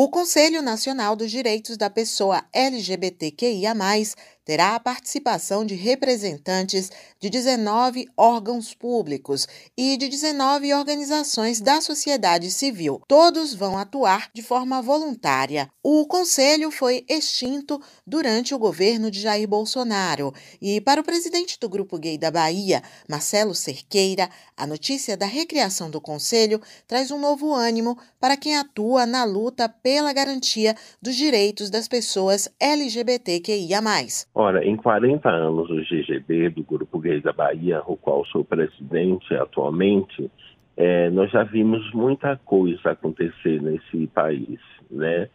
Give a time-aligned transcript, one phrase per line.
[0.00, 3.74] O Conselho Nacional dos Direitos da Pessoa LGBTQIA,
[4.48, 6.90] terá a participação de representantes
[7.20, 9.46] de 19 órgãos públicos
[9.76, 13.02] e de 19 organizações da sociedade civil.
[13.06, 15.68] Todos vão atuar de forma voluntária.
[15.82, 21.68] O conselho foi extinto durante o governo de Jair Bolsonaro e, para o presidente do
[21.68, 27.52] Grupo Gay da Bahia, Marcelo Cerqueira, a notícia da recriação do conselho traz um novo
[27.52, 33.82] ânimo para quem atua na luta pela garantia dos direitos das pessoas LGBTQIA.
[34.40, 39.34] Ora, em 40 anos do GGB, do Grupo Gay da Bahia, o qual sou presidente
[39.34, 40.30] atualmente,
[40.76, 45.28] é, nós já vimos muita coisa acontecer nesse país, né?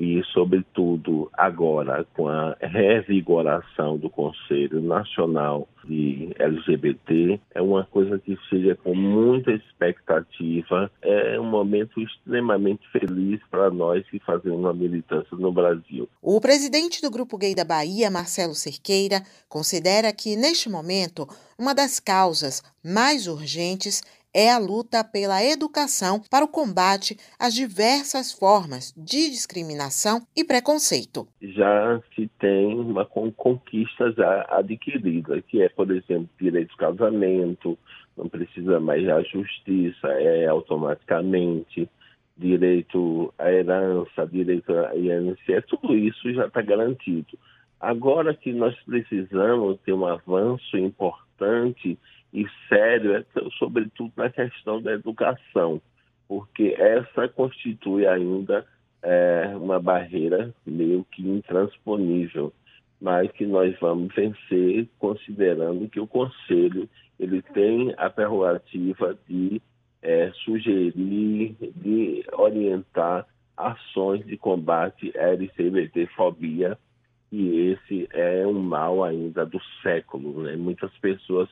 [0.00, 8.34] E, sobretudo, agora, com a revigoração do Conselho Nacional de LGBT, é uma coisa que
[8.48, 10.90] chega com muita expectativa.
[11.02, 16.08] É um momento extremamente feliz para nós que fazemos uma militância no Brasil.
[16.22, 22.00] O presidente do Grupo Gay da Bahia, Marcelo Cerqueira, considera que, neste momento, uma das
[22.00, 24.02] causas mais urgentes
[24.34, 31.26] é a luta pela educação para o combate às diversas formas de discriminação e preconceito.
[31.40, 37.78] Já se tem uma conquista já adquirida, que é, por exemplo, direito de casamento,
[38.16, 41.88] não precisa mais a justiça, é automaticamente
[42.36, 47.38] direito à herança, direito à INSS, tudo isso já está garantido.
[47.78, 51.98] Agora que nós precisamos ter um avanço importante
[52.32, 53.24] e sério,
[53.58, 55.80] sobretudo na questão da educação,
[56.28, 58.64] porque essa constitui ainda
[59.02, 62.52] é, uma barreira meio que intransponível,
[63.00, 69.60] mas que nós vamos vencer considerando que o Conselho ele tem a prerrogativa de
[70.02, 76.78] é, sugerir, de orientar ações de combate à LGBTfobia,
[77.32, 80.42] e esse é um mal ainda do século.
[80.42, 80.56] Né?
[80.56, 81.48] Muitas pessoas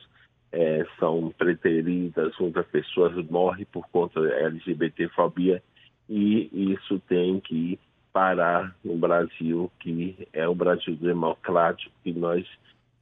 [0.51, 5.61] é, são preteridas, muitas pessoas morrem por conta da LGBTfobia
[6.09, 7.79] e isso tem que
[8.11, 12.45] parar no Brasil, que é o Brasil democrático que nós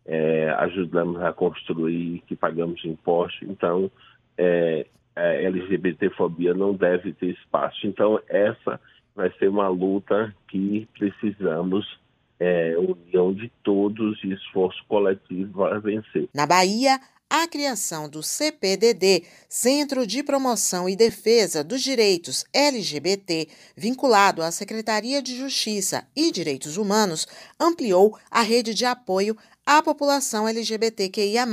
[0.06, 3.48] é, ajudamos a construir, que pagamos impostos.
[3.48, 3.90] Então,
[4.38, 7.88] é, a LGBTfobia não deve ter espaço.
[7.88, 8.80] Então, essa
[9.16, 12.00] vai ser uma luta que precisamos
[12.40, 16.30] é, união de todos e esforço coletivo para vencer.
[16.36, 24.42] Na Bahia, a criação do CPDD, Centro de Promoção e Defesa dos Direitos LGBT, vinculado
[24.42, 27.28] à Secretaria de Justiça e Direitos Humanos,
[27.60, 31.46] ampliou a rede de apoio à população LGBTQIA,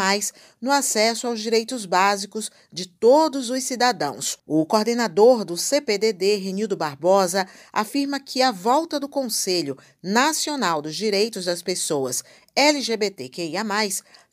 [0.60, 4.38] no acesso aos direitos básicos de todos os cidadãos.
[4.46, 11.46] O coordenador do CPDD, Renildo Barbosa, afirma que a volta do Conselho Nacional dos Direitos
[11.46, 12.22] das Pessoas
[12.54, 13.64] LGBTQIA,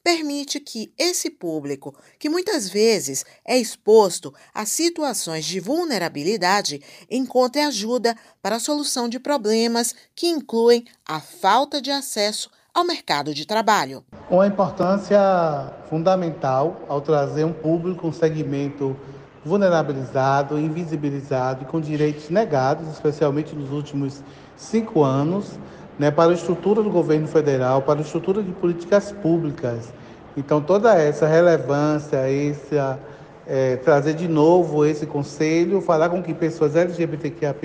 [0.03, 8.15] permite que esse público, que muitas vezes é exposto a situações de vulnerabilidade, encontre ajuda
[8.41, 14.03] para a solução de problemas que incluem a falta de acesso ao mercado de trabalho.
[14.29, 15.19] Uma importância
[15.89, 18.95] fundamental ao trazer um público, um segmento
[19.43, 24.23] vulnerabilizado, invisibilizado e com direitos negados, especialmente nos últimos
[24.55, 25.59] cinco anos,
[25.99, 29.93] né, para a estrutura do governo federal, para a estrutura de políticas públicas.
[30.35, 32.75] Então, toda essa relevância, esse,
[33.47, 37.55] é, trazer de novo esse conselho, falar com que pessoas LGBTQIA+,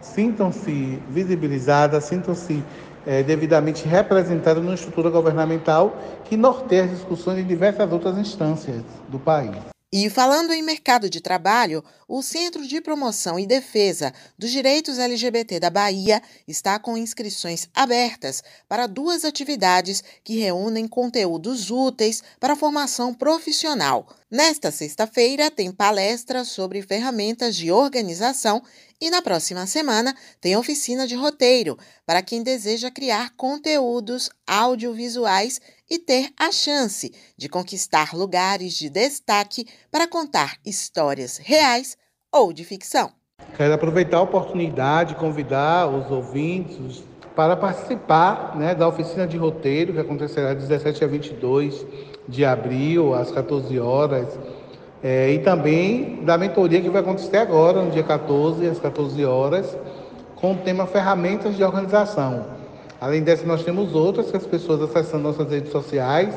[0.00, 2.62] sintam-se visibilizadas, sintam-se
[3.06, 9.18] é, devidamente representadas numa estrutura governamental que norteia as discussões em diversas outras instâncias do
[9.18, 9.72] país.
[9.94, 15.60] E falando em mercado de trabalho, o Centro de Promoção e Defesa dos Direitos LGBT
[15.60, 22.56] da Bahia está com inscrições abertas para duas atividades que reúnem conteúdos úteis para a
[22.56, 24.08] formação profissional.
[24.30, 28.62] Nesta sexta-feira, tem palestra sobre ferramentas de organização
[28.98, 31.76] e na próxima semana tem oficina de roteiro
[32.06, 35.60] para quem deseja criar conteúdos audiovisuais
[35.92, 41.98] e ter a chance de conquistar lugares de destaque para contar histórias reais
[42.32, 43.10] ou de ficção.
[43.54, 47.04] Quero aproveitar a oportunidade de convidar os ouvintes
[47.36, 51.86] para participar né, da oficina de roteiro que acontecerá de 17 a 22
[52.26, 54.38] de abril, às 14 horas,
[55.02, 59.76] é, e também da mentoria que vai acontecer agora, no dia 14, às 14 horas,
[60.36, 62.61] com o tema Ferramentas de Organização.
[63.02, 66.32] Além dessa, nós temos outras que as pessoas acessando nossas redes sociais,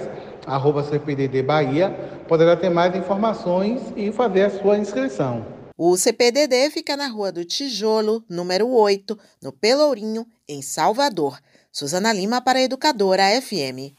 [0.47, 1.91] arroba CPDD Bahia,
[2.27, 5.45] poderá ter mais informações e fazer a sua inscrição.
[5.77, 11.37] O CPDD fica na Rua do Tijolo, número 8, no Pelourinho, em Salvador.
[11.71, 13.93] Suzana Lima para a Educadora FM.